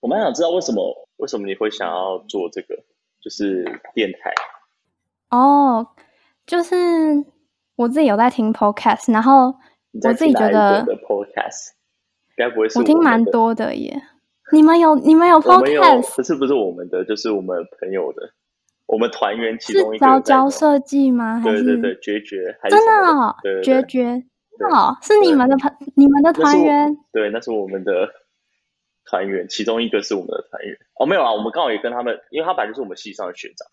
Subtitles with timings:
[0.00, 2.74] 我蛮想知道为什么为什么你会想要做这个，
[3.20, 4.32] 就是电台。
[5.30, 5.86] 哦，
[6.46, 6.76] 就是
[7.76, 9.54] 我自己有在听 podcast，然后
[10.02, 11.70] 我自己觉得 podcast
[12.36, 14.02] 该不会是我听蛮多的耶。
[14.52, 16.16] 你们有你们有 podcast？
[16.16, 18.32] 不是不是我们的，就是我们朋友的，
[18.86, 20.06] 我们团员其中一个。
[20.16, 21.40] 是教设计吗？
[21.44, 24.20] 对对对，绝绝，真的哦，绝绝
[24.68, 26.96] 哦，是你们的朋你们的团员？
[27.12, 28.08] 对，那是我们的
[29.10, 30.78] 团员，其中一个是我们的团员。
[30.94, 33.66] 哦，没有啊，我们刚好也跟他们，因为他本来就是我们系上的学长。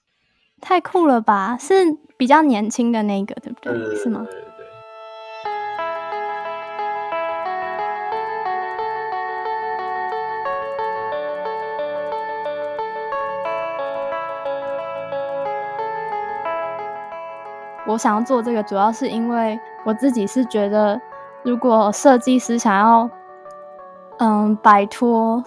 [0.60, 1.56] 太酷了吧！
[1.60, 1.76] 是
[2.18, 3.96] 比较年轻的那个，对不对？
[3.96, 4.26] 是吗？
[4.28, 4.66] 对对对。
[17.86, 21.00] 我想要做这个，主要是因为我自己是觉得，
[21.44, 23.10] 如果设计师想要，
[24.20, 25.44] 嗯，摆脱，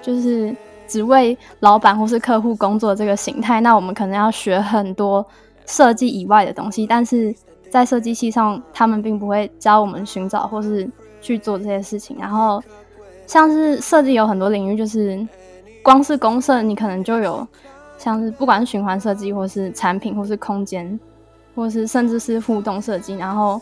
[0.00, 0.54] 就是。
[0.86, 5.24] 只为老板或是客户工作这个形态，那我们可能要学很多
[5.64, 7.34] 设计以外的东西，但是
[7.70, 10.88] 在设计系上，他们并不会教我们寻找或是
[11.22, 12.18] 去做这些事情。
[12.20, 12.62] 然后，
[13.26, 15.26] 像是设计有很多领域，就是
[15.82, 17.48] 光是公设，你可能就有
[17.96, 21.00] 像是不管是循环设计，或是产品，或是空间，
[21.54, 23.14] 或是甚至是互动设计。
[23.14, 23.58] 然后，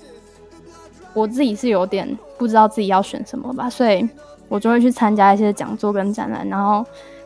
[1.15, 4.07] 我自己是有点不知道自己要选什么吧，所以
[4.53, 6.85] 我就会去参加一些讲座跟展览，然后。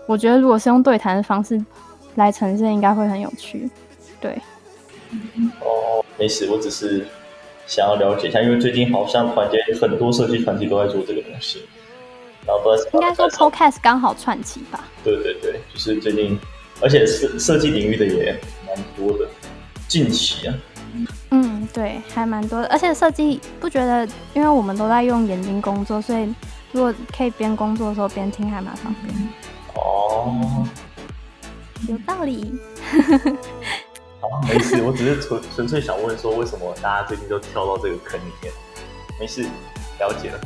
[0.09, 1.61] 我觉得如果是用对谈的方式
[2.15, 3.69] 来呈现，应该会很有趣。
[4.21, 4.41] 对，
[5.59, 7.05] 哦，没事，我只是
[7.67, 11.67] 想要了解一下，因为最近好像团结很多设计团体都在做这个东西，
[12.47, 14.85] 然后不应该说 Podcast 刚好串起吧？
[15.03, 16.39] 对对对，就是最近，
[16.81, 18.33] 而且设设计领域的也
[18.65, 19.27] 蛮多的，
[19.89, 20.55] 近期啊，
[21.33, 26.33] 嗯，对，还蛮多的，而且设计不觉得，因为我们都在用眼睛工作，所以
[26.77, 29.15] 如果可以边工作的时候边听，还蛮方便。
[29.77, 30.69] 哦，
[31.89, 32.53] 有道理。
[34.21, 38.53] 好，没事， 我只是纯纯粹想问说，为什么大家最近都跳到这个坑里面？
[39.19, 39.45] 没事，
[39.99, 40.41] 了解了。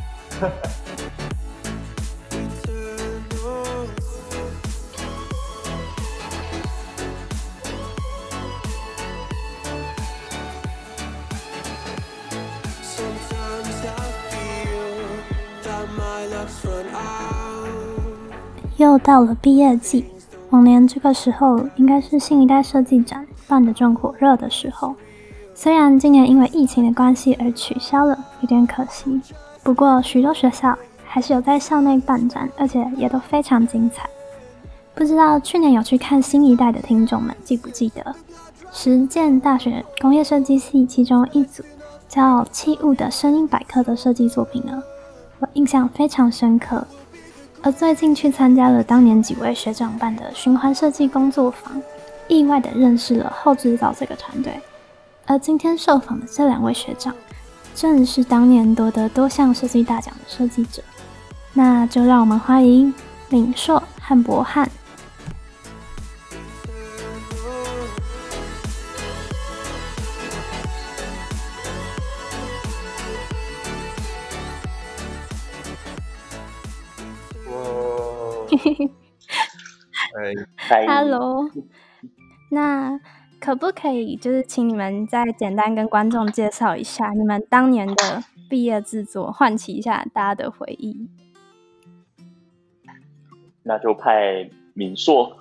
[18.77, 20.05] 又到了毕业季，
[20.49, 24.95] 往年这个时候应该是新一代设计展办得正火热的时候。
[25.53, 29.21] 虽然今年因为疫情的关系而取消了，有点可惜。
[29.61, 34.09] 不过许多学校还是有在校内办展，而且也都非常精彩。
[34.95, 38.15] 不知道去年有去看新一代的听众们记不记得，
[38.71, 41.63] 实践大学工业设计系其中一组
[42.09, 44.81] 叫《器物的声音百科》的设计作品呢？
[45.39, 46.87] 我印象非常深刻。
[47.63, 51.79] 而最近去参加了当年几位学长办的循环设计工作坊，
[52.27, 54.59] 意外的认识了后制造这个团队。
[55.27, 57.13] 而今天受访的这两位学长，
[57.75, 60.81] 正是当年夺得多项设计大奖的设计者。
[61.53, 62.91] 那就让我们欢迎
[63.29, 64.67] 领硕和博翰。
[80.87, 81.49] Hello，
[82.51, 82.99] 那
[83.39, 91.09] 可不可以就是请你们再简单跟观众介绍一下你们当年的毕业制作，唤起一下大家的回忆？
[93.63, 95.37] 那就派敏硕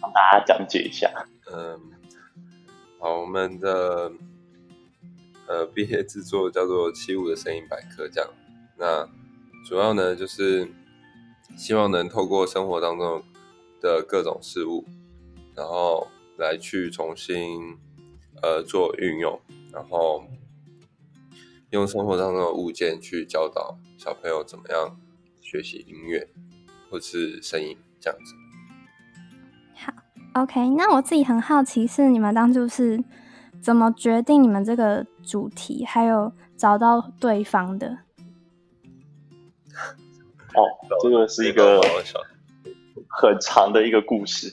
[0.00, 1.10] 帮大家讲解一下。
[1.52, 1.78] 嗯，
[2.98, 4.10] 好，我们的
[5.46, 8.30] 呃毕业制作叫做《七五的声音百科》，这样。
[8.78, 9.06] 那
[9.68, 10.66] 主要呢就是。
[11.56, 13.22] 希望能透过生活当中
[13.80, 14.84] 的各种事物，
[15.54, 17.76] 然后来去重新
[18.42, 19.40] 呃做运用，
[19.72, 20.24] 然后
[21.70, 24.96] 用生活当中的物件去教导小朋友怎么样
[25.40, 26.28] 学习音乐
[26.90, 28.34] 或是声音这样子。
[29.74, 29.92] 好
[30.42, 33.02] ，OK，那我自己很好奇是你们当初是
[33.60, 37.98] 怎么决定你们这个主题，还有找到对方的。
[40.54, 40.62] 哦，
[41.02, 41.80] 这个是一个
[43.08, 44.52] 很长的一个故事。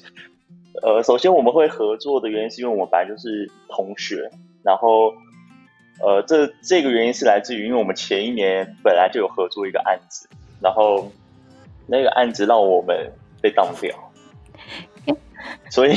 [0.81, 4.31] 呃，首先我们会合作的原因是因为我们本来就是同学，
[4.63, 5.13] 然后
[6.01, 10.27] 呃，这这个原因是来自于因为我们前一年本来就有合作一个案子，
[10.61, 11.11] 然后
[11.87, 13.11] 那个案子让我们
[13.41, 13.95] 被当掉，
[15.69, 15.93] 所以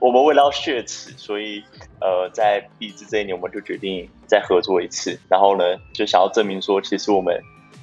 [0.00, 1.62] 我们为了要血耻，所以
[2.00, 7.38] 呃，在毕制这一年我们就决定再合作一次，然后呢，就想要证明说，其实我们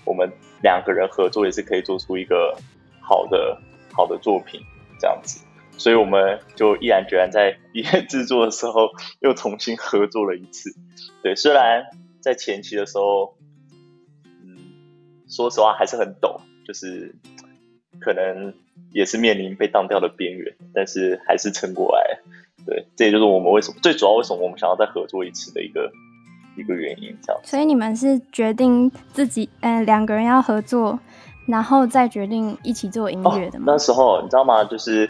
[0.06, 0.32] 我们。
[0.64, 2.58] 两个人合作也是可以做出一个
[3.02, 3.60] 好的
[3.94, 4.62] 好的作品
[5.00, 5.44] 这样子，
[5.78, 10.74] 所以我们就毅然决然在毕业制作的时候又重新合作了一次。
[11.24, 11.86] 对，虽然
[12.20, 13.36] 在前期的时候，
[14.26, 14.58] 嗯，
[15.28, 17.16] 说实话还是很抖，就是
[18.00, 18.54] 可能
[18.92, 22.20] 也是面临被当掉的边缘，但是还是撑过来。
[22.66, 25.92] 对，这也就是我们为什么最主要为什么我们想要再合作一次的一个
[26.62, 27.42] 一个原因，这样。
[27.44, 30.98] 所以你们是决定自己，嗯，两个人要合作，
[31.48, 33.66] 然后再决定一起做音乐的吗？
[33.68, 34.64] 那时候你知道吗？
[34.64, 35.10] 就是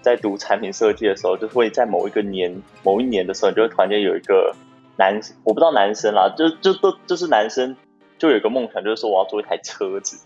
[0.00, 4.54] 在读产品设计的时候，就会在某一个年、某一年的时候，就会突然间有一个
[4.96, 7.76] 男，我不知道男生啦，就就都就是男生，
[8.18, 10.16] 就有一个梦想，就是说我要做一台车子，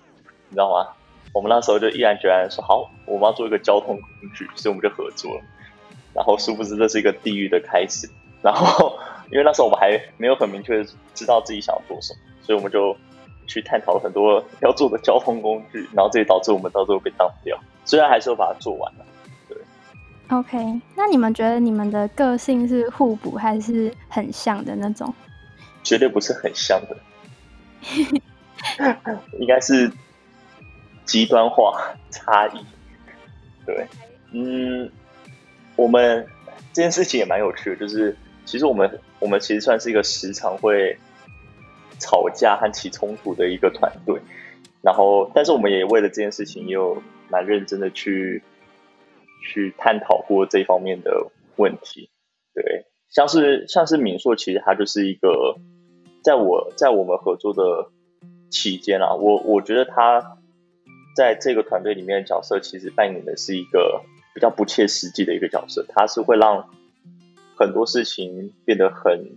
[0.48, 0.88] 你知道吗？
[1.34, 5.40] 我们那时候就毅然决然说好，我们要做一个交通工具，所以我们就合作了。
[6.14, 8.06] 然后殊不知这是一个地狱的开始。
[8.42, 8.98] 然后
[9.30, 10.84] 因为那时候我们还没有很明确的
[11.14, 12.96] 知道自己想要做什么，所以我们就
[13.46, 15.88] 去探讨了很多要做的交通工具。
[15.94, 17.58] 然后这也导致我们到最后被当掉。
[17.84, 19.06] 虽然还是有把它做完了。
[19.48, 19.56] 对。
[20.28, 25.12] OK，那你们觉得你们的个性是互补还是很像的那种？
[25.82, 26.96] 绝对不是很像的，
[29.38, 29.90] 应该是
[31.04, 32.64] 极端化差异。
[33.64, 33.86] 对，
[34.32, 34.90] 嗯。
[35.74, 36.24] 我们
[36.74, 40.96] 这件事情也蛮有趣的，就是其实我们我们其实算是一个时常会
[41.98, 44.20] 吵架和起冲突的一个团队，
[44.82, 48.42] 然后但是我们也为了这件事情也有蛮认真的去
[49.42, 52.10] 去探讨过这方面的问题。
[52.54, 55.56] 对，像是像是敏硕，其实他就是一个
[56.22, 57.90] 在我在我们合作的
[58.50, 60.38] 期间啊，我我觉得他
[61.16, 64.02] 在这个团队里面的角色，其实扮演的是一个。
[64.34, 66.70] 比较不切实际的一个角色，他是会让
[67.62, 69.36] 很多事情变得很，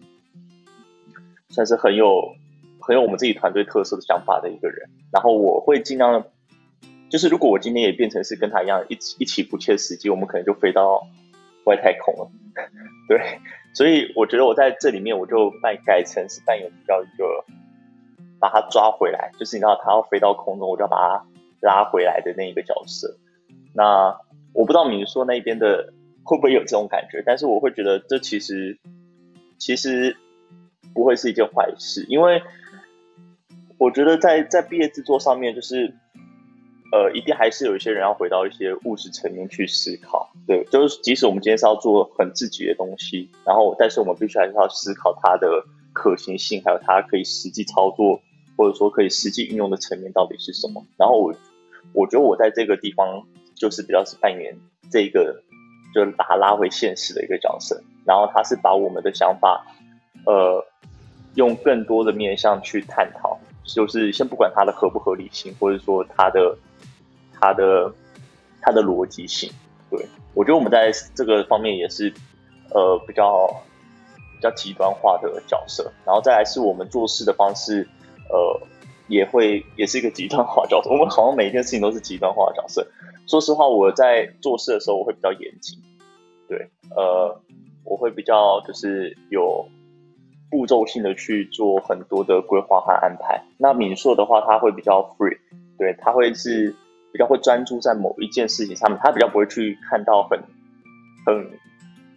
[1.50, 2.36] 算是很有
[2.82, 4.90] 很有我们自己团队特色的想法的一个人。
[5.12, 6.26] 然后我会尽量，
[7.08, 11.08] 就是如果我今天也变成是跟他一样一起一起不切实际，我们可能就飞到
[11.66, 12.28] 外太空了。
[13.08, 13.40] 对，
[13.76, 17.46] 所以我觉得我在这里面我就扮改成是扮演比较一个
[18.40, 21.26] 把他抓回来，就是你知道他要飞到空中，我就要把他
[21.62, 23.16] 拉回来的那一个角色。
[23.72, 24.18] 那
[24.54, 25.94] 我不知道明说那边的
[26.26, 28.80] 会不会有这种感觉，但是我会觉得这其实
[29.60, 30.18] 其实
[30.94, 32.42] 不会是一件坏事，因为
[33.78, 35.94] 我觉得在在毕业制作上面，就是
[36.92, 40.32] 呃，一定还是有一些人要回到一些务实层面去思考。
[40.48, 45.64] 对，就是即使我们今天是要做很自己的东西，然后但是我们必须还是要思考它的
[45.94, 48.20] 可行性，还有它可以实际操作
[48.58, 50.84] 或者说可以实际运用的层面到底是什么。
[50.98, 51.36] 然后我
[51.94, 53.24] 我觉得我在这个地方。
[53.58, 54.54] 就是比较是扮演
[54.92, 55.42] 这个，
[55.96, 59.66] 就把他拉回现实的一个角色，然后他是把我们的想法，
[60.26, 60.62] 呃，
[61.36, 66.58] 用更多的面向去探讨，就是先不管它的合不合理性，或者说它的
[67.40, 67.90] 它的
[68.62, 69.50] 它的逻辑性。
[69.90, 72.14] 对我觉得我们在这个方面也是
[72.74, 73.48] 呃比较
[74.36, 77.88] 比较极端化的角色，然后再来是我们做事的方式，
[78.30, 78.68] 呃，
[79.08, 80.90] 也会也是一个极端化角色。
[80.90, 82.86] 我们好像每一件事情都是极端化的角色。
[83.28, 85.80] 说实话，我在做事的时候我会比较严谨，
[86.48, 87.42] 对，呃，
[87.84, 89.68] 我会比较就是有
[90.50, 93.44] 步骤性的去做很多的规划和安排。
[93.58, 95.38] 那敏硕的话，他会比较 free，
[95.78, 96.76] 对他会是
[97.12, 100.40] 比较会专注在某一件事情上面，他比较不会去看到很
[101.26, 101.50] 很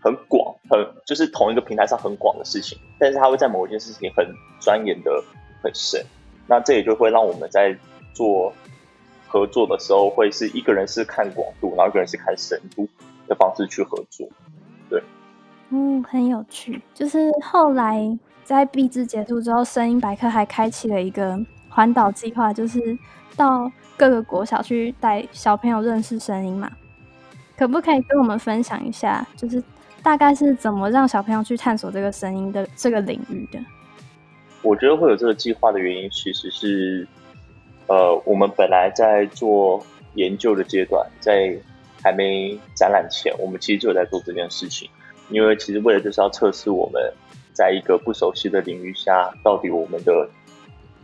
[0.00, 4.26] 很广，很就是同一个平台上很广的事情，但是他会在某一件事情很
[4.60, 5.24] 钻研的
[5.62, 6.04] 很深。
[6.46, 7.76] 那这也就会让我们在
[8.14, 8.52] 做。
[9.30, 12.88] 合作的时候会是一个人是看广度，然后一个人是看深度
[13.28, 14.26] 的方式去合作，
[14.88, 15.02] 对，
[15.70, 16.80] 嗯，很有趣。
[16.94, 22.98] 就是后来在毕制结束之后，声音百科还开启了一个环岛计划，就是
[23.36, 26.70] 到各个国小去带小朋友认识声音嘛。
[27.56, 29.62] 可不可以跟我们分享一下，就是
[30.02, 33.58] 大概是怎么让小朋友去探索这个声音的这个领域的？
[34.62, 37.06] 我觉得会有这个计划的原因，其实是。
[37.90, 39.82] 呃，我们本来在做
[40.12, 41.56] 研究的阶段，在
[42.02, 44.88] 还没展览前，我们其实就有在做这件事情。
[45.30, 47.12] 因为其实为了就是要测试我们
[47.52, 50.28] 在一个不熟悉的领域下，到底我们的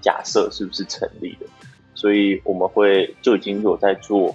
[0.00, 1.46] 假设是不是成立的，
[1.94, 4.34] 所以我们会就已经有在做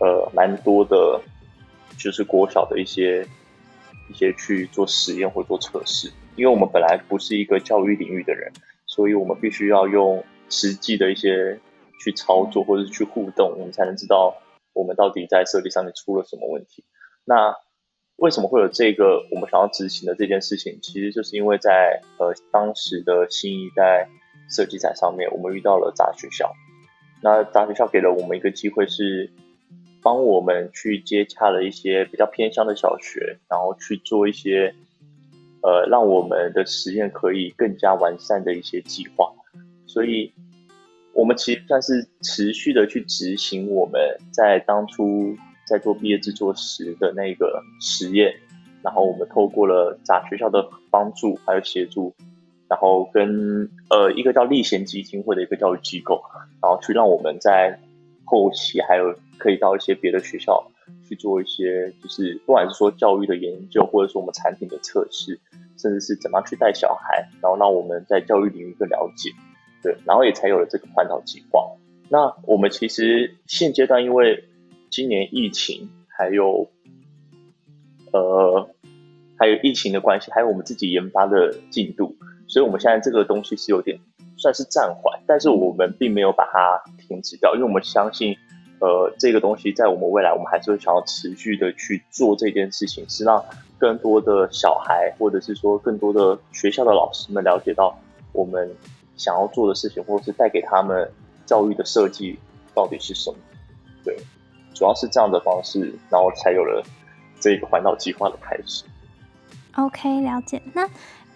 [0.00, 1.20] 呃蛮多的，
[1.98, 3.26] 就是国小的一些
[4.08, 6.10] 一些去做实验或做测试。
[6.36, 8.52] 因为我们本来不是一个教育领域的人，
[8.86, 11.58] 所以我们必须要用实际的一些。
[12.02, 14.34] 去操作或者去互动，我们才能知道
[14.72, 16.84] 我们到底在设计上面出了什么问题。
[17.24, 17.54] 那
[18.16, 20.78] 为什么会有这个我们想要执行的这件事情？
[20.82, 24.08] 其实就是因为在呃当时的新一代
[24.50, 26.52] 设计展上面，我们遇到了杂学校。
[27.22, 29.30] 那杂学校给了我们一个机会，是
[30.02, 34.74] 帮我们去接洽了一些比较偏乡的小学，然后去做一些
[35.62, 39.32] 呃，让我们的实验可以更加完善的一些计划。
[39.86, 40.32] 所以，
[41.12, 44.00] 我们其实算是持续的去执行我们
[44.32, 45.36] 在当初
[45.66, 48.34] 在做毕业制作时的那个实验，
[48.82, 52.14] 然后我们透过了杂学校的帮助还有协助。
[52.68, 56.22] 然后跟呃一个叫立贤基金会的一个教育机构，
[56.62, 57.76] 然后去让我们在
[58.24, 60.64] 后期还有可以到一些别的学校
[61.08, 65.36] 去做一些，就是不管是说教育的研究，或者说我们产品的测试，
[65.76, 69.30] 甚至是怎么样去带小孩，然后让我们在教育领域更了解，
[69.82, 71.66] 对，然后也才有了这个环岛计划。
[72.08, 74.44] 那我们其实现阶段因为
[74.90, 76.68] 今年疫情，还有
[78.12, 78.68] 呃
[79.38, 82.16] 还有疫情的关系，还有我们自己研发的进度。
[82.48, 84.00] 所以，我们现在这个东西是有点
[84.36, 88.36] 算是暂缓，但是我们并没有把它停止掉，因为我们相信，
[88.80, 93.44] 呃，这个东西在我们未来，我们还是会想要持续的去做这件事情，是让
[93.78, 97.96] 更多的小孩，或者是说更多的学校的老师们了解到
[98.32, 98.68] 我们
[99.20, 101.06] 想要做的事情，或者是带给他们
[101.44, 102.38] 教育的设计
[102.74, 103.36] 到底是什么。
[104.02, 104.16] 对，
[104.72, 106.82] 主要是这样的方式，然后才有了
[107.38, 108.84] 这个环岛计划的开始。
[109.76, 110.62] OK，了解。
[110.72, 110.88] 那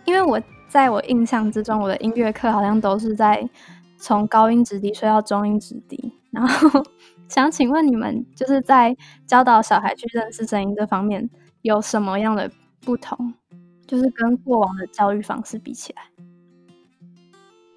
[0.07, 0.41] 因为我。
[0.67, 3.49] 在我印象之中，我的音乐课好像都是在
[3.97, 6.13] 从高音直笛吹到中音直笛。
[6.33, 6.83] 然后
[7.29, 11.31] 想请问你们，就是在教导小孩去认识声音这方面
[11.63, 12.51] 有什么样的
[12.81, 13.35] 不同？
[13.87, 16.03] 就是跟过往的教育方式比起来，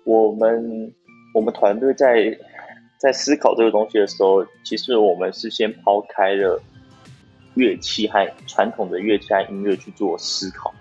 [0.07, 0.93] 我们
[1.33, 2.35] 我们团队在
[2.97, 6.61] 在思考这个东西的时候，其实我们是先抛开了
[7.55, 10.73] 乐器和传统的乐器和音乐去做思考，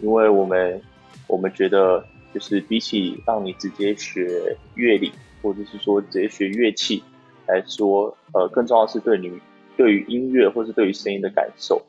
[0.00, 0.82] 因为我们。
[1.28, 5.10] 我们觉得，就是比起让你直接学乐理，
[5.40, 7.02] 或者是说直接学乐器
[7.46, 9.40] 来说，呃，更重要是对你
[9.74, 11.80] 对于音乐或是对于声音的感受。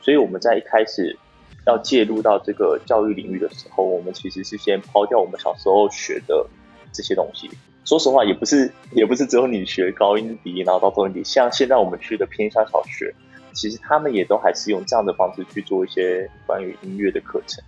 [0.00, 1.18] 所以我们在一开始
[1.66, 6.46] 要介入到这个教育领域的时候，我们其实是先抛掉我们小时候学的
[6.92, 7.50] 这些东西。
[7.84, 13.12] 说实话，也不是也不是只有你学高音笛，然后到中音笛，像现在我们去的偏乡小学，
[13.52, 17.62] 其实他们也都还是用这样的方式去做一些关于音乐的课程。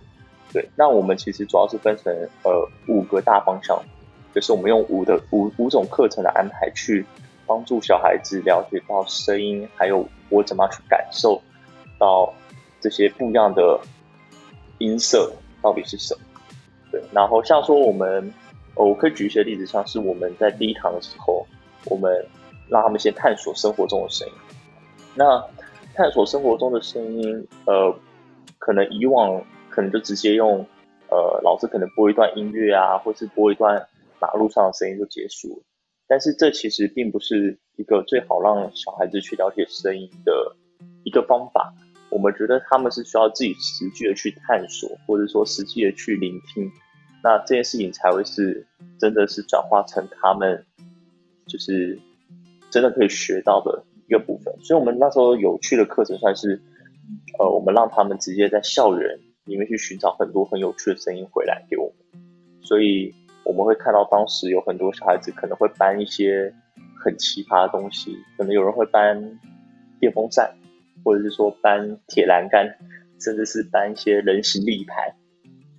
[0.53, 3.77] 对，那我们其实主要是分成呃五个大方向，
[4.33, 7.05] 就是我们用五的五五种课程的安排去
[7.45, 11.41] 帮助小孩子了解到声音，还有我怎么样去感受
[11.99, 12.33] 到
[12.85, 13.79] 这些不一样的
[14.77, 16.21] 音色到底是什么。
[16.91, 18.31] 对，然后像说我们，
[18.75, 21.47] 我可以举一些例子，像是我们在第一堂的时候，
[21.85, 22.23] 我们
[22.69, 24.33] 让他们先探索生活中的声音。
[25.15, 25.43] 那
[25.95, 27.91] 探索生活中的声音，呃，
[28.59, 29.43] 可能以往。
[29.67, 30.65] 可能就直接用，
[31.09, 33.85] 呃，老师可能播一段音乐啊，或是播一段
[34.21, 35.63] 马路上的声音就结束了。
[36.07, 40.55] 但是这其实并不是一个最好让小孩子去了解声音的
[41.03, 41.73] 一个方法。
[42.09, 46.71] 我们觉得他们是需要自己实际的去探索，或者说实际的去聆听，
[47.23, 48.65] 那这件事情才会是
[48.99, 50.65] 真的是转化成他们
[51.47, 51.99] 就是
[52.69, 54.53] 真的可以学到的一个部分。
[54.63, 56.61] 所以，我们那时候有趣的课程算是，
[57.39, 59.19] 呃，我们让他们直接在校园。
[59.45, 62.19] 里面去寻找很多很有趣的声音回来给我们，
[62.63, 66.51] 所以我们会看到当时有很多小孩子可能会搬一些
[66.97, 69.39] 很奇葩的东西，可能有人会搬
[69.99, 70.51] 电风扇，
[71.05, 72.67] 或者是说搬铁栏杆，
[73.19, 75.15] 甚至是搬一些人形立牌。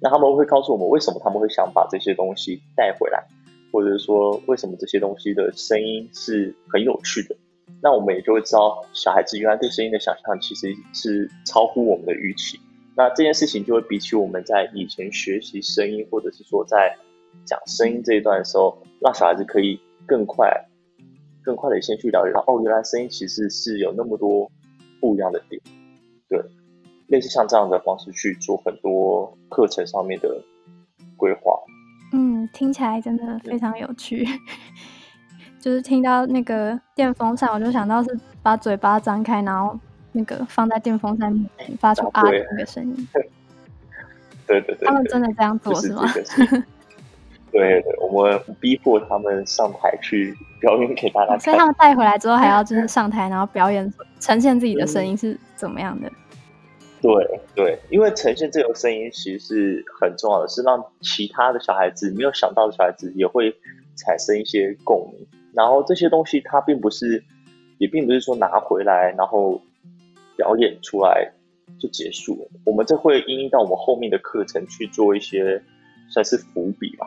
[0.00, 3.26] 那他们会告诉我们为什么他们会想把这些东西带回来，
[3.72, 7.36] 或者是说为什么这些东西的声音是很有趣的。
[7.82, 12.60] 那我们也就会知道小孩子原来对声音的想象其实是超乎我们的预期。
[12.96, 16.96] 那这件事情就会比起我们在以前学习声音，或者是说在
[17.44, 20.48] 讲声音这一段的时候，让小孩子可以更快、
[21.42, 24.50] 更快的先去了解到，哦，原来声音其实是有那么多
[25.06, 25.62] 不一样的点。
[26.28, 26.40] 对，
[27.06, 30.42] 类似像这样的方式去做很多课程上面的
[31.16, 31.52] 规划。
[32.12, 34.26] 嗯，听起来真的非常有趣。
[35.60, 39.78] 就是听到那个电风扇，我就想到是把嘴巴张开，然后。
[40.18, 46.04] 那个放在电风扇面前发出啊的那个声音， 对对对，他们真的这样做是吗？
[47.56, 56.10] 对对，我们逼迫他们上台去表演给大家看，所以他们带回来之后还要就是上台， 然后表演呈现自己的声音是怎么样的？
[57.02, 63.54] 对对，因为呈现这种声音其实是很重要的，是让其他的小孩子没有想到的小孩子也会
[63.96, 65.26] 产生一些共鸣。
[65.54, 67.22] 然后这些东西它并不是，
[67.78, 69.60] 也并不是说拿回来然后。
[70.36, 71.32] 表演出来
[71.80, 72.50] 就结束了。
[72.66, 75.62] 我们这会应用到我们后面的课程去做一些
[76.10, 77.06] 算是伏笔吧。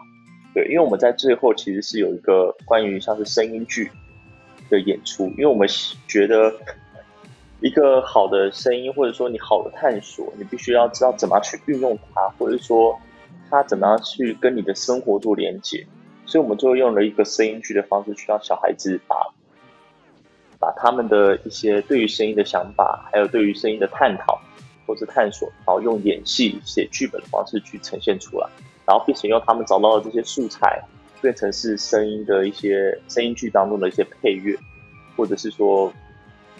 [0.53, 3.89] 对，因为我们在最后其实是有一个关于像是声音剧
[4.69, 5.67] 的演出，因为我们
[6.07, 6.53] 觉得
[7.61, 12.99] 一个好的声音，或者说你好的探索，你必须要知道怎么样去运用它，或者说
[13.49, 15.85] 它怎么样去跟你的生活做连接。
[16.25, 19.15] 所以，我们就用了一个声音剧的方式，去让小孩子把
[20.59, 24.39] 把他们的一些对于声音的想法，还有对于声音的探讨
[24.89, 28.49] 或是探索，然后用演戏、写剧本的方式去呈现出来。
[28.87, 30.81] 然后，并且用他们找到的这些素材，
[31.21, 34.57] 变成是声音的一些声音剧当中的一些配乐，
[35.15, 35.93] 或者是说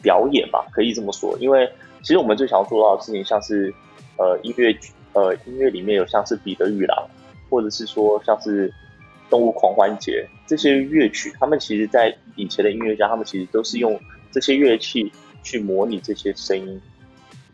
[0.04, 1.36] 表演吧，可以这么说。
[1.40, 1.68] 因为
[2.04, 3.74] 其实我们最想要做到的事情，像是
[4.18, 4.78] 呃音乐
[5.14, 7.10] 呃音乐里面有像是彼得与狼，
[7.50, 8.72] 或者是说像是
[9.28, 14.00] 动物狂欢节这些乐曲，他们其实在以前的音乐家，他们其实都是用
[14.32, 16.80] 这些乐器去模拟这些声音，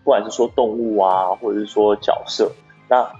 [0.06, 2.50] 不管是说动物啊，或者是说角色，
[2.88, 3.12] 那。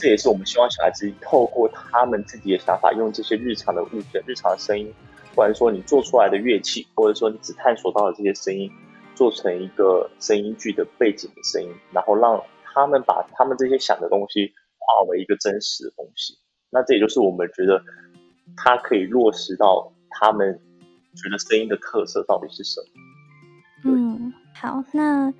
[0.00, 4.94] 这也是我们希望小孩子透过他们自己的想法，用这些日常的物件、日常的声音，
[5.34, 8.70] 或者说你做出来的乐器，或者说你只探索到的这些声音，
[9.16, 16.38] 做成一个声音剧的背景的声音，然后让他们把他们这些想的东西化为一个真实的东西。
[16.70, 17.82] 那这也就是我们觉得
[18.56, 20.60] 它可以落实到他们
[21.16, 22.86] 觉得声音的特色到底是什么。
[23.90, 25.34] 嗯，好，那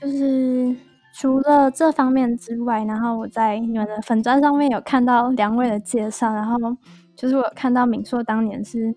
[0.00, 0.76] 就是。
[1.10, 6.56] 除了这方面之外，然后我在你们的粉砖上面有看到两位的介绍，然后
[7.16, 8.94] 就是我看到敏硕当年是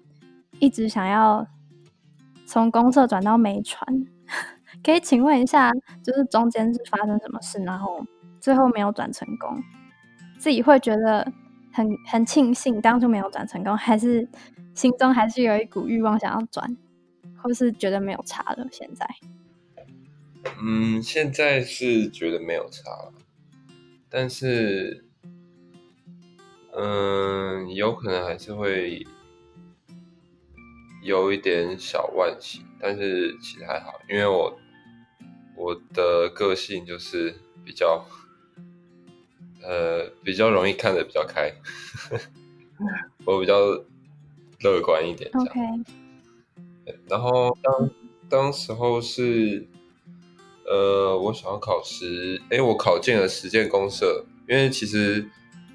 [0.60, 1.48] 一直想要
[2.46, 4.06] 从公社转到美传，
[4.86, 5.72] 可以请问一下，
[6.04, 8.06] 就是中间是发生什么事，然后
[8.40, 9.58] 最后没有转成功，
[10.38, 11.26] 自己会觉得
[11.74, 14.30] 很很庆幸当初没有转成功，还是
[14.76, 16.78] 心中还是有一股欲望想要转，
[17.42, 19.08] 或是觉得没有差了现在？
[20.64, 23.14] 嗯，现在是觉得没有差了，
[24.10, 25.06] 但是，
[26.74, 29.06] 嗯，有可能还是会
[31.04, 34.60] 有一点小惋惜，但是其实还好，因为我
[35.56, 38.06] 我的个性就是比较，
[39.62, 41.52] 呃，比较容易看得比较开，
[43.26, 43.60] 我比较
[44.62, 45.30] 乐观一点。
[45.34, 45.60] OK，
[47.08, 47.90] 然后当
[48.30, 49.68] 当时候是。
[50.66, 55.28] 呃，我想要考实，哎，我考进了实践公社，因为其实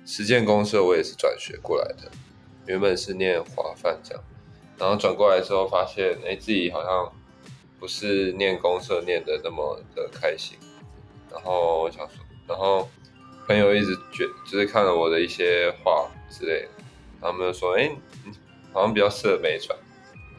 [0.06, 2.10] 实践公社我也是转学过来的，
[2.66, 4.24] 原本是念华范这样，
[4.78, 7.12] 然后转过来之后发现，哎，自己好像
[7.78, 10.56] 不是念公社念的那么的开心，
[11.30, 12.88] 然后我想说，然后
[13.46, 16.68] 朋友一直觉就是看了我的一些话之类的，
[17.20, 17.90] 他们就说，哎，
[18.72, 19.76] 好像比较适合美传，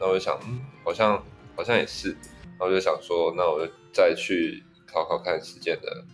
[0.00, 1.22] 后我就想，嗯，好像
[1.54, 2.10] 好像也是，
[2.58, 3.70] 然后就想说，那我就。
[3.98, 6.04] 再去考考看实践的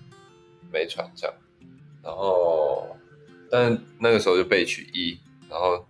[0.73, 1.37] 美传这样，
[2.03, 2.97] 然后，
[3.51, 5.21] 但那个时候就被取一，
[5.51, 5.87] 然后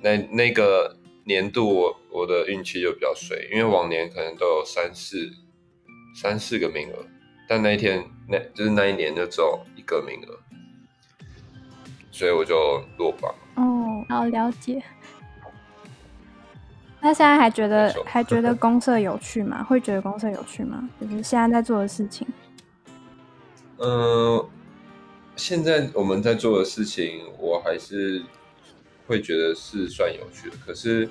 [0.00, 5.32] 那那个年度我我的运气就比较衰，因为往年可能都有三四
[6.14, 7.04] 三四个名额，
[7.48, 10.38] 但那一天那就是那一年就只有一个名额，
[12.12, 13.34] 所以我就落榜。
[13.56, 14.80] 哦，好了解。
[17.04, 19.64] 那现在还觉得还觉得公社有趣吗？
[19.64, 20.88] 会觉得公社有趣吗？
[21.00, 22.24] 就是现在在做的事情。
[23.78, 24.46] 嗯，
[25.34, 28.22] 现在我们在做的事情，我还是
[29.08, 30.56] 会觉得是算有趣的。
[30.64, 31.08] 可是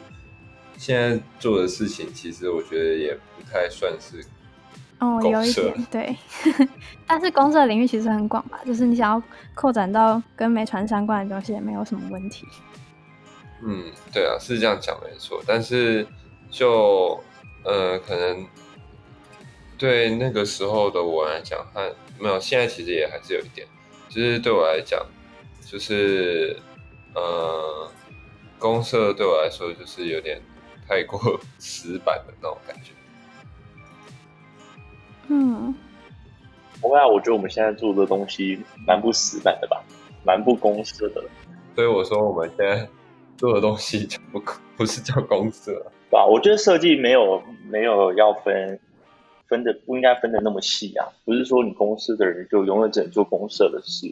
[0.77, 4.23] 现在做的事情，其实我觉得也不太算是
[4.99, 6.15] 哦，有一点对。
[7.06, 9.21] 但是公社领域其实很广吧，就是你想要
[9.54, 12.47] 扩展到跟媒传相关的东西，也没有什么问题。
[13.63, 16.04] 嗯，对啊，是这样讲没错，但是
[16.50, 17.24] 就
[17.63, 18.47] 呃，可能
[19.78, 23.67] 对那个时候的我来讲，还没有现在其实也还是有一点，
[24.10, 25.06] 就是对我来讲，
[25.63, 26.58] 就是
[27.13, 27.88] 呃，
[28.58, 30.41] 公社对我来说就是有点
[30.88, 32.91] 太过死板的那种感觉。
[35.28, 35.76] 嗯，
[36.82, 39.84] 不会啊，我觉得我们现在做的东西蛮不死板的吧，
[40.26, 41.24] 蛮不公社的，
[41.76, 42.89] 所以我说我们现在。
[43.41, 44.39] 做的东西就不
[44.77, 46.23] 不是叫公司了，对吧？
[46.27, 48.80] 我觉得设计没有没有要分
[49.47, 54.06] 分的不应该分的那么细啊，不是说你公司的人就永远只能做公社的事，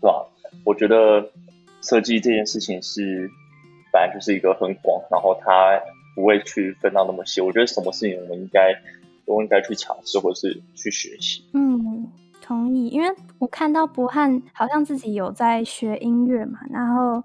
[0.00, 0.24] 对吧？
[0.64, 1.28] 我觉得
[1.80, 3.28] 设计这件事情是
[3.92, 5.80] 本来就是一个很广，然后它
[6.14, 7.40] 不会去分到那么细。
[7.40, 8.72] 我觉得什么事情我们应该
[9.26, 11.44] 都应该去尝试，或是去学习。
[11.54, 12.08] 嗯，
[12.40, 13.08] 同意，因为
[13.40, 17.20] 我看到博翰好像自己有在学音乐嘛，然后。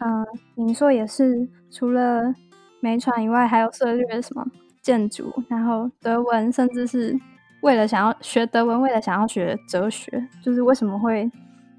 [0.00, 2.34] 嗯，明硕也是，除了
[2.80, 4.46] 美传以外，还有涉猎什么
[4.80, 7.14] 建筑，然后德文，甚至是
[7.62, 11.30] 为了想要学德文，为了想要学哲学，就是为什么会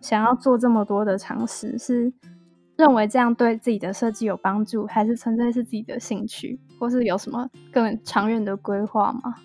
[0.02, 1.76] 想要做这么多的尝试？
[1.80, 2.14] 是
[2.78, 9.36] 认为这样对自己的设计有帮助，还是纯粹是自己的兴趣，或是有什么更长远的规划吗？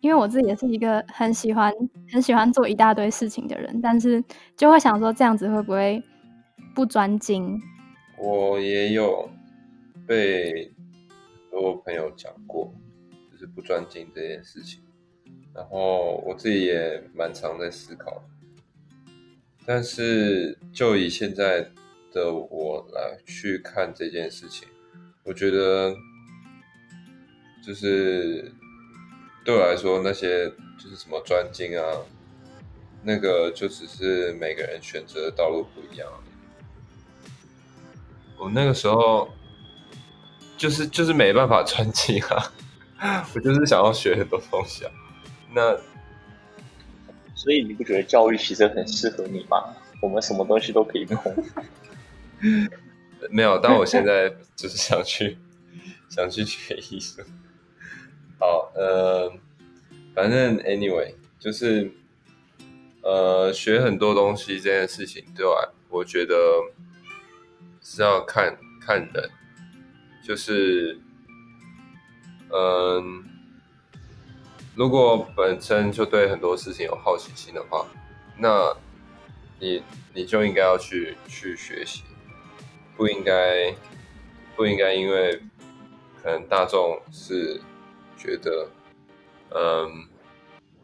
[0.00, 1.72] 因为我自己也是一个很喜欢
[2.12, 4.22] 很喜欢做一大堆事情的人，但是
[4.56, 6.02] 就会想说这样子会不会
[6.78, 7.60] 不专精？
[8.16, 9.28] 我也有
[10.06, 10.72] 被
[11.50, 12.72] 很多朋友讲过，
[13.32, 14.80] 就是不专精这件事情，
[15.52, 18.22] 然后我自己也蛮常在思考。
[19.66, 21.68] 但是就以现在
[22.12, 24.68] 的我来去看这件事情，
[25.24, 25.92] 我觉得
[27.66, 28.52] 就是。
[29.44, 30.46] 对我来说，那些
[30.78, 31.82] 就是什么专精啊，
[33.02, 36.06] 那个就只是每个人选择的道路不一样。
[38.38, 39.28] 我那个时候
[40.56, 42.22] 就是就是没办法专精
[42.98, 44.90] 啊， 我就是想要学很多东西啊。
[45.52, 45.76] 那
[47.34, 49.74] 所以你不觉得教育其实很适合你吗？
[50.00, 51.44] 我们什么东西都可以弄。
[53.30, 55.36] 没有，但我现在就是想去
[56.08, 57.20] 想去学艺术。
[58.38, 59.32] 好，呃，
[60.14, 61.90] 反正 anyway，就是
[63.02, 65.72] 呃，学很多东西这件事情，对吧？
[65.88, 66.34] 我觉得
[67.90, 69.30] 是要看看人，
[70.22, 71.00] 就是
[72.52, 73.24] 嗯，
[74.74, 77.86] 如果本身就对很多事情有好奇心的话，
[78.36, 78.76] 那
[79.58, 82.02] 你你就应该要去去学习，
[82.96, 83.74] 不应该
[84.54, 85.40] 不应该因为
[86.22, 87.62] 可能大众是。
[88.20, 88.68] 觉得，
[89.54, 90.08] 嗯，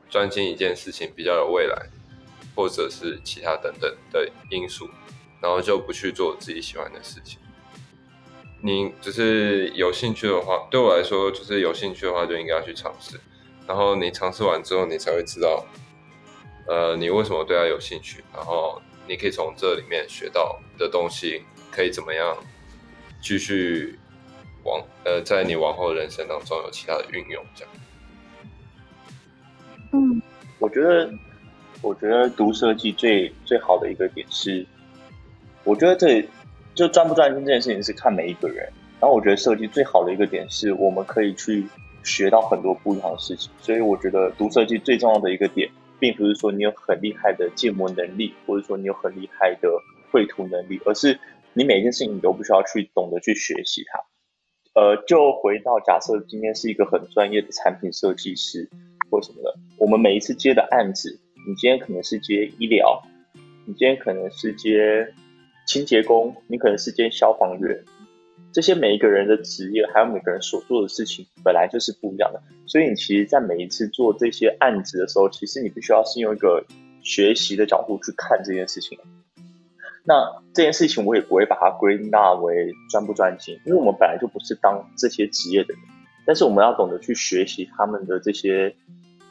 [0.09, 1.91] 专精一件事情比较有未来，
[2.55, 4.89] 或者是其他等等的因素，
[5.45, 7.39] 然后就不去做自己喜欢的事情。
[8.63, 13.21] 你只是有兴趣的话，对我来说，就是有兴趣的话就应该要去尝试。
[13.67, 15.67] 然后你尝试完之后，你才会知道，
[16.67, 22.35] 呃，你为什么对他有兴趣，然后你可以从这里面学到的东西可以怎么样
[23.21, 23.99] 继续。
[24.67, 27.75] 往呃，在你往后人生当中有其他的运用，这样。
[29.93, 30.23] 嗯，
[30.59, 31.13] 我觉得，
[31.83, 34.67] 我觉得读设计最最好的一个点是，
[35.65, 36.25] 我觉得这
[36.75, 38.69] 就专不专心这件事情是看每一个人。
[39.01, 41.67] 然后我觉得设计最好的一个点是，我们可以去
[42.03, 43.51] 学到很多不一样的事情。
[43.61, 49.69] 所以我觉得读设计最重要的一个点，并不是说你有很厉害的建模能力，或者说你有很厉害的
[50.11, 51.19] 绘图能力，而是
[51.53, 54.81] 你每一件事情你都不需要去懂得去学习它。
[54.81, 58.69] 呃，就回到假设今天是一个很专业的产品设计师
[59.11, 63.03] 或什么的，我们每一次接的案子，你今天可能是接医疗，
[63.67, 65.07] 你今天可能是接
[65.67, 67.85] 清洁工，你可能是接消防员，
[68.53, 72.43] 这些每一个人的职业，还有每个人所做的事情，本来就是不一样的。
[72.67, 76.65] 所以你其实，在每一次做这些案子的时候，其实你必须要是用一个
[77.03, 78.99] 学习的角度去看这件事情。
[80.07, 85.83] 那这件事情我也不会把它归纳为专不专精，因为我们本来就不是当这些职业的人，
[86.27, 88.77] 但是我们要懂得去学习他们的这些，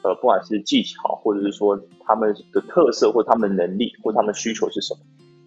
[0.02, 5.02] 呃，不管是技巧，或者是说他们的特色，或他们能力，或他们需求是什么。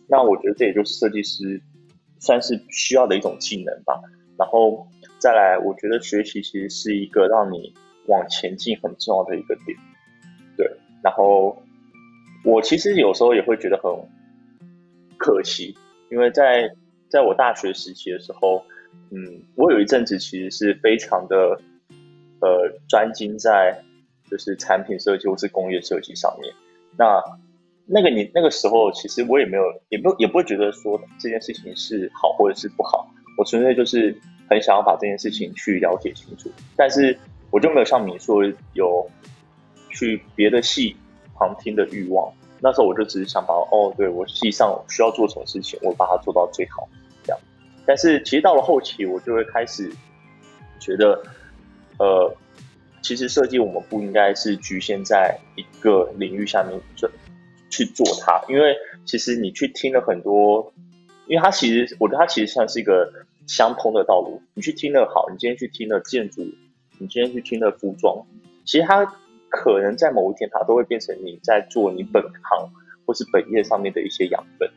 [0.08, 1.60] 那我觉得这也就是设计师
[2.18, 4.00] 算是需要的一种技能吧。
[4.38, 4.86] 然后
[5.18, 7.74] 再来，我觉得学习其实是一个让你
[8.06, 9.76] 往前进很重要的一个点。
[10.56, 10.70] 对，
[11.02, 11.62] 然后
[12.44, 13.92] 我其实有时候也会觉得很。
[15.18, 15.74] 可惜，
[16.10, 16.70] 因为在
[17.08, 18.62] 在我大学时期的时候，
[19.10, 21.58] 嗯，我有一阵子其实是非常的，
[22.42, 23.82] 呃，专精在
[24.30, 26.52] 就是产品设计或是工业设计上面。
[26.98, 27.18] 那
[27.86, 34.16] 那个你那个时候，其实我也没有，也不也不会觉得说这件事情是好或者是不好，我纯粹就是
[34.50, 36.50] 很想要把这件事情去了解清楚。
[36.76, 37.16] 但是
[37.50, 38.42] 我就没有像你说
[38.74, 39.08] 有
[39.90, 40.96] 去别的系
[41.34, 42.32] 旁听的欲望。
[42.58, 46.88] 那时候我就只是想把哦，对我实际上需要做什么事情，我把它做到最好，
[47.22, 47.38] 这样。
[47.84, 49.92] 但是其实到了后期，我就会开始
[50.80, 51.22] 觉得，
[51.98, 52.34] 呃，
[53.02, 57.08] 其实设计我们不应该是局限在一个领域下面做
[57.70, 60.72] 去做它，因为其实你去听了很多，
[61.26, 63.12] 因为它其实我觉得它其实算是一个
[63.46, 64.42] 相通的道路。
[64.54, 66.42] 你去听了好，你今天去听了建筑，
[66.98, 68.26] 你今天去听了服装，
[68.64, 69.16] 其实它。
[69.48, 72.70] 可能在某一天，它都会变成你在做你本行
[73.06, 74.68] 或是本业上面的一些养分。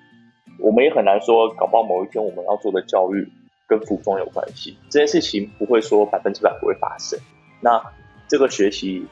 [0.59, 3.27] 我们也很难说，搞不好某一天我们要做的教育
[3.67, 4.77] 跟服装有关系。
[4.87, 7.19] 这件事情不会说百分之百不会发生。
[7.59, 7.81] 那
[8.27, 9.05] 这个学习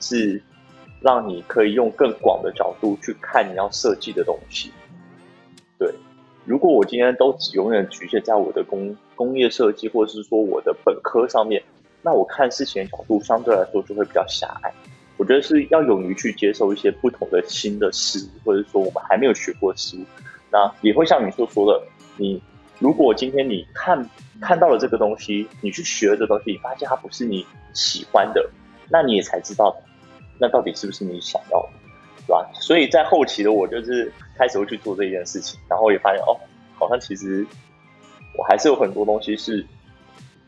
[0.00, 0.42] 是
[1.00, 4.72] 让你可以用更广的角度去看你要设计的东西。
[5.78, 5.92] 对，
[6.44, 11.62] 如果我今天都只永远局限在我的工工业设计，或者是说我的本科上面，
[12.02, 14.72] 那我看事情的角度相对来说就会比较狭隘。
[15.18, 20.00] 我觉得是要勇于去接受一些不同的新的事物，或者说我们还没有学过的事物，
[20.50, 21.82] 那也会像你所说的，
[22.16, 22.42] 你
[22.78, 24.08] 如果今天你看
[24.40, 28.50] 看到了这个东西，你去学这东西，你发现它不是你喜欢的，
[28.90, 29.74] 那你也才知道，
[30.38, 31.68] 那到底是不是你想要的，
[32.26, 32.50] 对吧？
[32.54, 36.36] 所以在后期的我就是开始会去做这件事情，然后也发现哦，
[36.78, 37.46] 好像其实
[38.36, 39.64] 我还是有很多东西是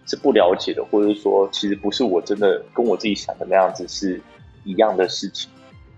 [0.07, 4.20] 是不了解的，或者说其实不是我真的跟我自己想的那样子是
[4.64, 5.51] 一样的事情，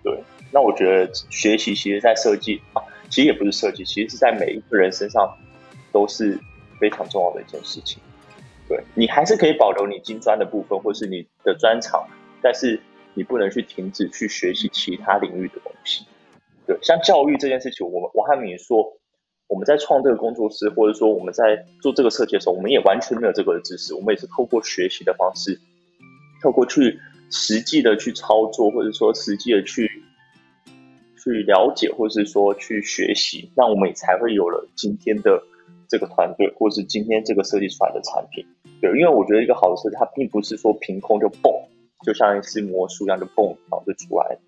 [0.03, 0.18] 对。
[0.53, 5.33] 那我觉得学习其实，在设计啊，其实也不是设计，其实是在每一个人身上
[5.92, 6.37] 都是
[6.81, 8.03] 非常重要的一件事情。
[8.68, 12.05] 对你还是可以保留你金砖的部分，或是你的专长，
[12.42, 12.81] 但是
[13.14, 16.05] 你不能去停止去学习其他领域的东西。
[16.66, 18.99] 对，像教育这件事情，我们我和你说，
[19.49, 25.61] 我们在创这个工作室，或者说我们在做这个设计的时候，我们也完全没有这个知识，我们也是透过学习的方式，
[26.42, 26.99] 透过去
[27.31, 29.88] 实际的去操作，或者说实际的去。
[31.23, 35.38] 去了解，或是说去学习，那我们也才会有了今天的
[35.87, 38.42] 这个团队，或是今天这个设计出来的产品。
[38.81, 41.53] 对，因为我觉得一个好的设计，它并不是说凭空就蹦，
[42.02, 44.38] 就像一只魔术一样就蹦然后就出来。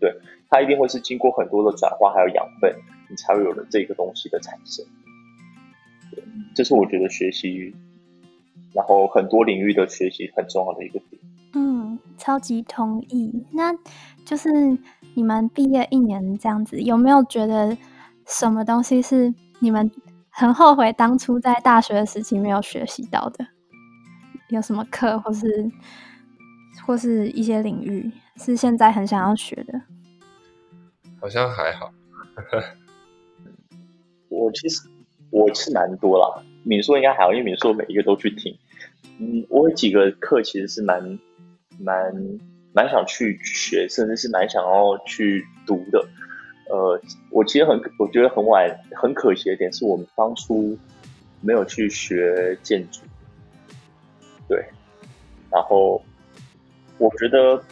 [0.00, 0.14] 对，
[0.50, 2.74] 它一定会是经过很多的转化，还有养分，
[3.08, 4.84] 你才会有了这个东西的产生。
[6.54, 7.74] 这是我觉得学习，
[8.72, 11.22] 然后很多领域的学习很重要的一个点。
[11.54, 13.44] 嗯，超级同意。
[13.52, 13.72] 那
[14.24, 14.48] 就是。
[15.16, 17.78] 你们毕业一年这样子，有没有觉得
[18.26, 19.88] 什么东西是你们
[20.28, 23.46] 很后悔当初在大学的时期没有学习到的？
[24.48, 25.70] 有什么课，或是
[26.86, 29.80] 或是一些领域，是现在很想要学的？
[31.20, 31.92] 好像还好。
[34.28, 34.88] 我其实
[35.30, 38.56] 我是蛮多啦，敏硕应该还好，因为敏硕每一个都去听。
[39.18, 41.18] 嗯，我有几个课其实是蛮
[41.78, 42.12] 蛮。
[42.76, 46.04] 蛮想去学，甚至是蛮想要去读的。
[46.68, 48.68] 呃，我其实很，我觉得很晚，
[49.00, 50.76] 很可惜的点是我们当初
[51.40, 53.02] 没有去学建筑。
[54.48, 54.58] 对，
[55.52, 56.02] 然后
[56.98, 57.62] 我觉得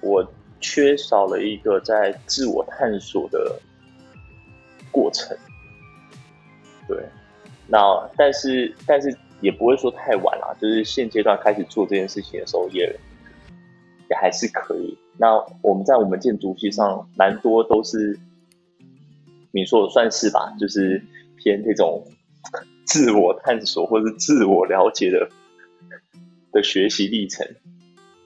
[0.00, 0.26] 我
[0.60, 3.60] 缺少了一个在自我探索的
[4.90, 5.36] 过程。
[6.88, 6.98] 对，
[7.68, 7.78] 那
[8.16, 12.98] 但是但是也不会说太晚了，就是现阶段开始做这件事情的时候也。
[14.10, 14.98] 也还是可以。
[15.16, 18.18] 那我们在我们建筑系上，蛮多都是
[19.52, 21.00] 你说算是吧，就是
[21.36, 22.04] 偏这种
[22.84, 25.30] 自我探索或是自我了解的
[26.50, 27.46] 的学习历程，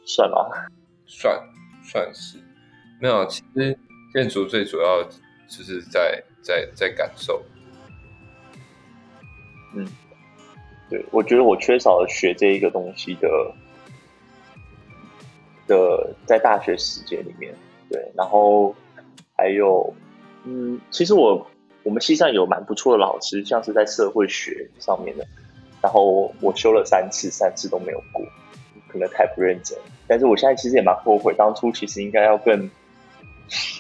[0.07, 0.37] 算吗？
[1.07, 1.41] 算，
[1.83, 2.39] 算是。
[3.01, 3.79] 没有，其实
[4.13, 5.03] 建筑最主要
[5.49, 7.43] 就是在在在感受。
[9.75, 9.87] 嗯，
[10.89, 13.29] 对，我觉得我缺少了学这一个东西的。
[15.67, 17.55] 的在大学时间里面，
[17.89, 18.75] 对，然后
[19.35, 19.95] 还有，
[20.45, 21.47] 嗯，其实我
[21.83, 25.27] 我们系上有蛮不错的老师，像是在社会学上面的，
[25.81, 28.23] 然后我修了三次，三次都没有过，
[28.95, 29.77] 可能太不认真。
[30.07, 32.71] 但是我现在其实也蛮后悔，当初其实应该要更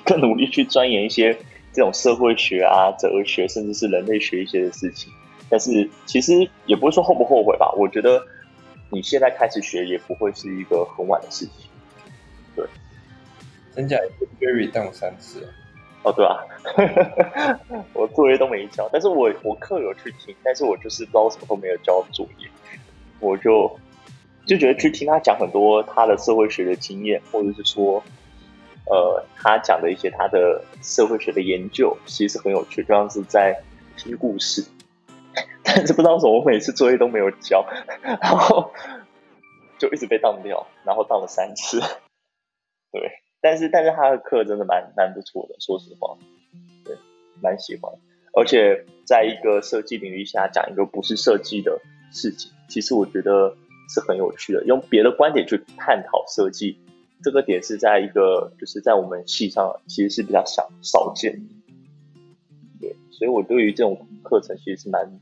[0.04, 1.32] 更努力去钻研一些
[1.72, 5.12] 这种社会学啊、哲学，甚至是人类学一些的事情。
[5.48, 6.32] 但是其实
[6.66, 8.20] 也不是说后不后悔吧，我觉得
[8.90, 11.70] 你现在开始学也不会是一个很晚的事情。
[12.56, 12.66] 对
[13.74, 13.96] 真假
[14.40, 15.48] ？Very 当三次
[16.02, 16.36] 哦，对啊，
[17.94, 22.48] 我作业都没交，但是我我课有去听，但是我就是不知道什么都没有交作业，
[23.20, 23.74] 我就
[24.46, 28.02] 就觉得去听他讲很多他的社会学的经验，或者是说，
[28.86, 33.58] 呃，他讲的一些他的社会学的研究，其实很有趣，就像是在
[33.96, 34.64] 听故事，
[35.64, 37.66] 但是不知道什么，我每次作业都没有交，
[38.02, 38.72] 然后
[39.78, 41.80] 就一直被当掉，然后当了三次，
[42.92, 43.20] 对。
[43.40, 46.16] 但是，但是他的课真的蛮蛮不错的，说实话，
[46.82, 46.96] 对，
[47.42, 47.92] 蛮喜欢。
[48.32, 51.78] 而且，在一个设计领域下讲一个不是设计的
[52.10, 53.54] 事情，其实我觉得
[53.88, 54.64] 是很有趣的。
[54.64, 56.78] 用别的观点去探讨设计，
[57.22, 61.46] 这个点是在一个就是在我们系上其实是比较少少见。
[62.80, 65.20] 对，所以我对于这种课程其实是蛮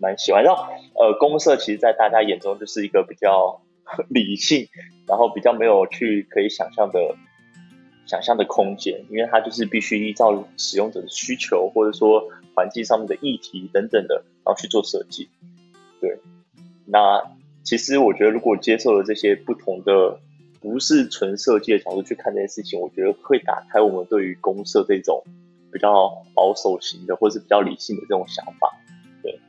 [0.00, 0.42] 蛮喜欢。
[0.42, 0.64] 然后，
[0.94, 3.60] 呃，公社其实，在大家眼中就是一个比较
[4.08, 4.68] 理性，
[5.06, 7.16] 然后比较没有去可以想象的。
[8.08, 12.22] 想象的空间，因为它就是必须依照使用者的需求，或者说
[12.54, 15.28] 环境上面的议题等等的，然后去做设计。
[16.00, 16.16] 对，
[16.84, 17.20] 那
[17.66, 20.20] 其实我觉得，如果接受了这些不同的，
[20.60, 25.20] 不是纯设计的角度去看这件事情，我觉得会打开我们对于公社这种
[25.72, 28.72] 比较保守型的，或是比较理性的这种想法。
[29.20, 29.40] 对，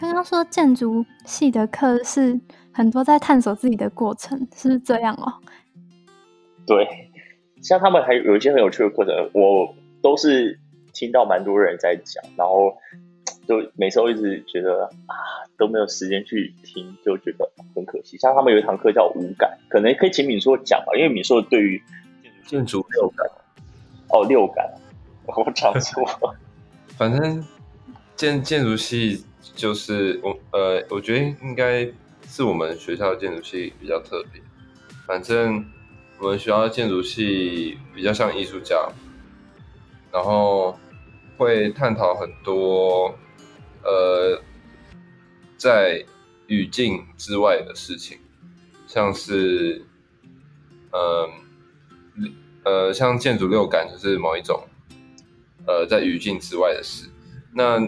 [0.00, 2.38] 刚刚说建筑系的课是
[2.72, 5.32] 很多在探索自己的过程，是这样哦。
[6.66, 6.84] 对，
[7.62, 10.58] 像他们还有一些很有趣的课程，我都是
[10.92, 12.76] 听到蛮多人在讲，然后
[13.46, 15.14] 就每次都一直觉得啊
[15.56, 18.18] 都没有时间去听，就觉得很可惜。
[18.18, 21.82] 像他们有一堂课叫五感，可能可以请敏硕讲吧，因为敏硕对于
[22.46, 23.26] 建筑六感，
[24.10, 24.70] 哦六感，
[25.26, 26.04] 我讲错，
[26.98, 27.44] 反正
[28.14, 31.88] 建建筑系就是我呃，我觉得应该
[32.26, 34.40] 是我们学校的建筑系比较特别，
[35.06, 35.64] 反正。
[36.18, 38.88] 我们学校的建筑系比较像艺术家，
[40.10, 40.74] 然后
[41.36, 43.14] 会探讨很多
[43.82, 44.40] 呃
[45.56, 46.04] 在
[46.46, 48.18] 语境之外的事情，
[48.86, 49.84] 像是
[50.92, 51.30] 嗯
[52.64, 54.62] 呃像建筑六感就是某一种
[55.66, 57.08] 呃在语境之外的事。
[57.54, 57.78] 那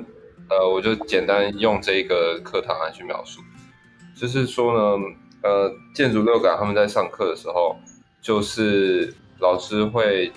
[0.49, 3.41] 呃我就简单用这一个课堂来去描述，
[4.15, 5.05] 就是说呢
[5.43, 7.77] 呃建筑六感他们在上课的时候。
[8.21, 10.31] 就是老师会，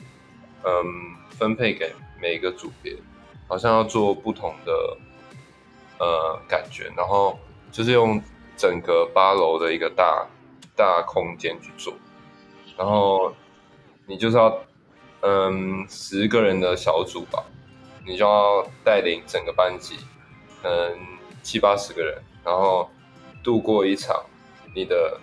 [0.64, 0.86] 嗯，
[1.32, 2.96] 分配给每一个组别，
[3.48, 4.98] 好像要做不同的，
[6.02, 7.38] 呃，感觉，然后
[7.72, 8.20] 就是用
[8.58, 10.26] 整个八楼的一个大
[10.76, 11.94] 大空间去做，
[12.76, 13.32] 然后
[14.08, 14.60] 你就是要，
[15.20, 17.46] 嗯，十个人的小组吧，
[18.04, 19.96] 你就要带领整个班级，
[20.64, 20.98] 嗯，
[21.44, 22.90] 七八十个人，然后
[23.44, 24.26] 度过一场
[24.76, 25.20] 你的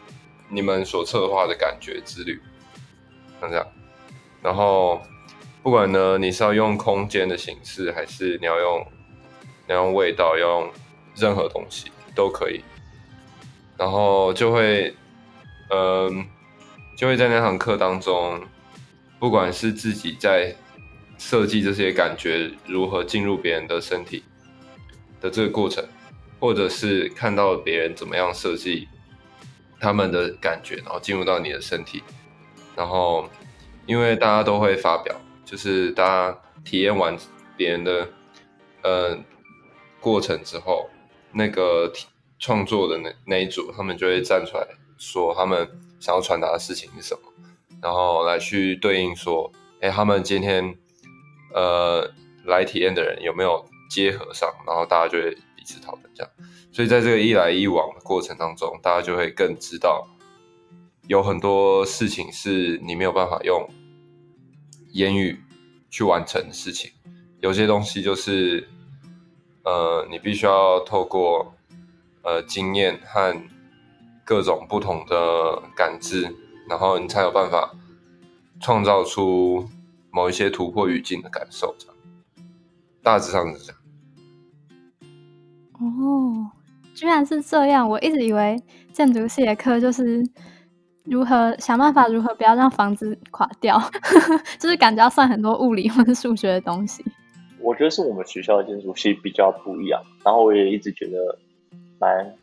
[0.48, 2.40] 你们所策划的感觉之旅。
[3.40, 3.66] 像这样，
[4.40, 5.00] 然后
[5.60, 8.86] 不管呢，你是要用空间的形式，还是你要用
[9.68, 10.72] 要用味道，要用
[11.14, 12.62] 任何东西都可以。
[13.76, 14.94] 然后就会，
[15.70, 16.26] 嗯，
[16.96, 18.40] 就会在那堂课当中，
[19.18, 20.54] 不管是自己在
[21.18, 24.24] 设计这些感觉如何进入别人的身体
[25.20, 25.84] 的这个过程，
[26.40, 28.88] 或者是看到别人怎么样设计
[29.78, 32.02] 他们的感觉，然后进入到你的身体。
[32.74, 33.28] 然后，
[33.86, 37.16] 因为大家都会发表，就是大家体验完
[37.56, 38.08] 别人的
[38.82, 39.18] 呃
[40.00, 40.88] 过程之后，
[41.32, 41.92] 那个
[42.38, 45.68] 创作的那那一组，他们就会站出来说他们
[46.00, 47.20] 想要传达的事情是什么，
[47.82, 50.76] 然后来去对应说，哎，他们今天
[51.54, 52.10] 呃
[52.44, 56.32] 来体验的人有没有结合上，然后大家就会彼此讨论这样，
[56.72, 60.06] 所以在这个一来一往的过程当中，大家就会更知道。
[61.06, 63.66] 有很多事情是你没有办法用
[64.92, 65.40] 言语
[65.88, 66.90] 去完成的事情，
[67.40, 68.68] 有些东西就是，
[69.68, 71.54] 呃，你必须要透过
[72.22, 73.36] 呃经验和
[74.24, 76.34] 各种不同的感知，
[76.70, 77.74] 然后你才有办法
[78.60, 79.68] 创造出
[80.10, 81.74] 某一些突破语境的感受。
[81.78, 81.96] 这样，
[83.02, 83.78] 大致上是这样。
[85.80, 86.50] 哦，
[86.94, 87.86] 居然是这样！
[87.86, 88.58] 我一直以为
[88.90, 90.24] 建筑系的课就是。
[91.04, 92.06] 如何想办法？
[92.06, 93.80] 如何不要让房子垮掉？
[94.60, 97.02] 就是感觉要算很多物理或者数学的东西。
[97.60, 101.38] 我觉得是我们学校的建筑系比较不一样，然后我也一直觉得
[101.98, 102.34] 蛮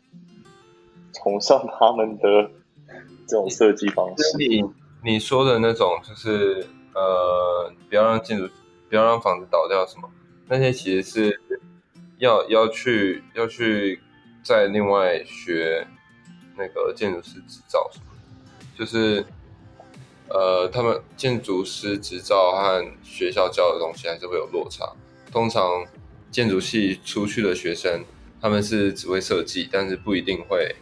[1.12, 2.50] 崇尚他们的
[3.26, 4.36] 这种设计方式。
[4.38, 4.64] 你
[5.02, 8.48] 你说的那种，就是呃，不要让建筑，
[8.88, 10.08] 不要让房子倒掉，什么
[10.48, 11.40] 那些其实是
[12.18, 14.00] 要要去要去
[14.42, 15.86] 再另外学
[16.56, 18.04] 那个建筑师执照什么。
[18.78, 19.24] 就是，
[20.28, 24.92] 呃，他们建筑师执照和学校教的东西还是会有落差。
[25.36, 25.84] 通常
[26.30, 28.02] 建筑系出去的学生，
[28.40, 30.74] 他们是只会设计，但是不一定会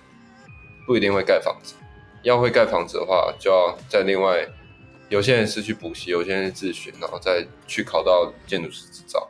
[0.86, 1.74] 不一定会盖房子。
[2.22, 4.48] 要会盖房子的话，就要再另外，
[5.08, 9.28] 有些人是去补习，有些人是自学，然后再去考到建筑师执照，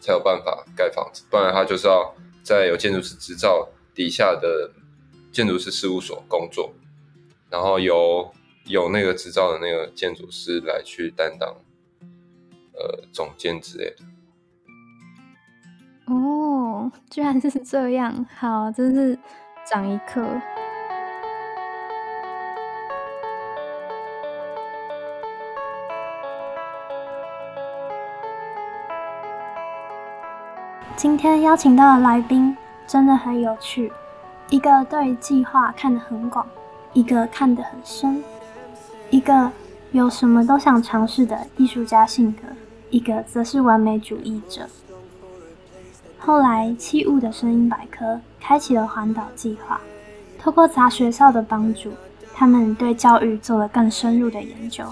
[0.00, 1.22] 才有办法盖房子。
[1.30, 4.72] 不然他就是要在有建筑师执照底下的
[5.30, 6.74] 建筑师事务所工作。
[7.48, 8.28] 然后由
[8.64, 11.54] 有那个执照的那个建筑师来去担当，
[12.72, 13.98] 呃，总监之类的。
[16.06, 19.18] 哦，居然是这样，好，真是
[19.64, 20.22] 长一课。
[30.96, 33.92] 今天邀请到的来宾真的很有趣，
[34.50, 36.46] 一个对计划看得很广。
[36.92, 38.22] 一个看得很深，
[39.10, 39.50] 一个
[39.90, 42.42] 有什么都想尝试的艺术家性格，
[42.88, 44.68] 一个则是完美主义者。
[46.24, 49.78] 后来，器物的声音百科开启了环岛计划，
[50.38, 51.90] 透过杂学校的帮助，
[52.32, 54.84] 他们对教育做了更深入的研究，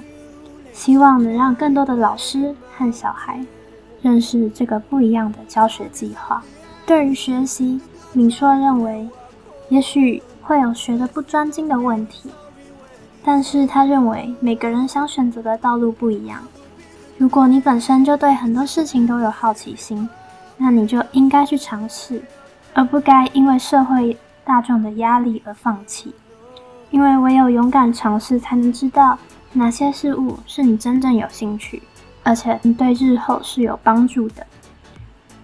[0.74, 3.42] 希望能让更多的老师和小孩
[4.02, 6.44] 认识这个不一样的教学计划。
[6.84, 7.80] 对于学习，
[8.12, 9.08] 敏硕认为，
[9.68, 10.22] 也许。
[10.44, 12.28] 会有学的不专精的问题，
[13.24, 16.40] 但是他认为每个人想选择的道路不一样，
[17.16, 20.06] 如果你本身就对很多事情都有好奇心，
[20.56, 22.22] 那你就应该去尝试，
[22.74, 26.14] 而不该因为社会大众的压力而放弃。
[26.90, 29.18] 因为唯有勇敢尝试，才能知道
[29.54, 31.82] 哪些事物是你真正有兴趣，
[32.22, 34.46] 而且你对日后是有帮助的。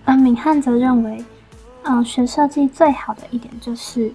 [0.05, 1.25] 而敏汉则认为，
[1.85, 4.13] 嗯，学设计最好的一点就是，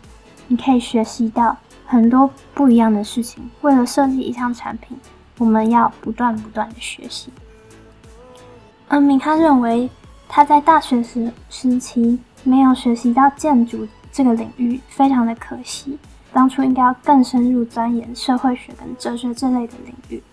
[0.48, 3.50] 你可以学习到很多不一样的事情。
[3.62, 4.98] 为了设计一项产品，
[5.40, 7.32] 我们要不断不断的学习。
[8.88, 9.90] 而敏汉认为，
[10.36, 15.96] 他在大学时时期没有学习到建筑这个领域，非常的可惜。
[16.32, 20.24] 当初应该要更深入钻研社会学跟哲学这类的领域。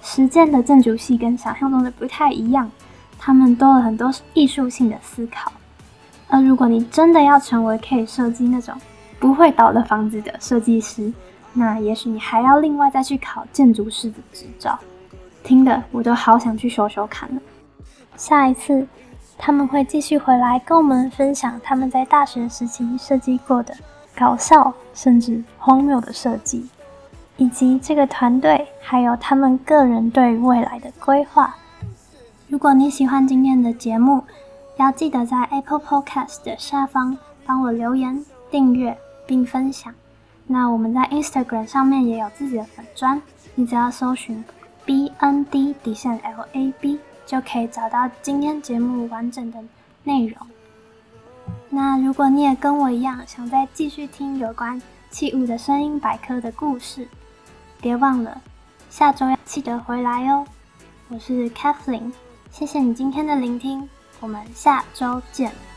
[0.00, 2.70] 实践的建筑系跟想象中的不太一样，
[3.18, 5.50] 他们多了很多艺术性的思考。
[6.28, 8.72] 而如果你真的要成为可以设计那种
[9.18, 11.12] 不会倒的房子的设计师，
[11.52, 14.78] 那也许你还要另外再去考建筑师的执照。
[15.42, 17.42] 听的我都好想去修修看了。
[18.16, 18.86] 下一次
[19.44, 23.74] 他们会继续回来跟我们分享他们在大学时期设计过的。
[24.16, 26.68] 搞笑甚至荒谬的设计，
[27.38, 31.56] 以及这个团队还有他们个人对未来的规划。
[32.46, 34.22] 如果你喜欢今天的节目，
[34.76, 39.92] 要记得在 Apple Podcast 的下方帮我留言、订阅并分享。
[40.46, 43.20] 那我们在 Instagram 上面也有自己的粉砖，
[43.56, 44.44] 你只要搜寻
[44.86, 49.58] BND 底线 LAB 就可以找到今天节目完整的
[50.04, 50.36] 内容。
[51.68, 57.08] 那如果你也跟我一样，想再继续听有关器物的声音百科的故事，
[57.80, 58.40] 别忘了
[58.90, 60.46] 下周要记得回来哦。
[61.08, 62.12] 我是 Kathleen，
[62.50, 63.88] 谢谢你今天的聆听，
[64.20, 65.71] 我们下周见。